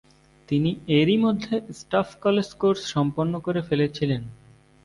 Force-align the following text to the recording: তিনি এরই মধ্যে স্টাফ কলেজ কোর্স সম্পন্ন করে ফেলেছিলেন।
তিনি 0.49 0.69
এরই 0.99 1.17
মধ্যে 1.17 1.55
স্টাফ 1.79 2.09
কলেজ 2.21 2.49
কোর্স 2.53 2.81
সম্পন্ন 2.85 3.33
করে 3.39 3.61
ফেলেছিলেন। 3.61 4.21